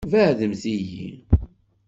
Beɛɛdemt-iyi. 0.11 1.09